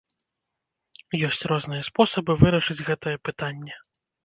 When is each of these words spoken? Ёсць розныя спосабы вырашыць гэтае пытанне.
Ёсць 1.27 1.43
розныя 1.51 1.85
спосабы 1.89 2.39
вырашыць 2.41 2.79
гэтае 2.91 3.17
пытанне. 3.29 3.81